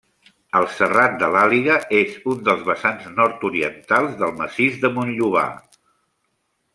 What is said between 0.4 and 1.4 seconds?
El Serrat de